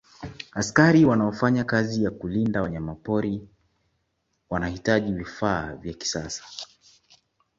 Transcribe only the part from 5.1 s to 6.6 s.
vifaa vya kisasa